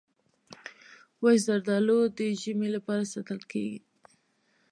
وچ 1.21 1.37
زردالو 1.47 1.99
د 2.17 2.19
ژمي 2.41 2.69
لپاره 2.75 3.03
ساتل 3.13 3.39
کېږي. 3.51 3.79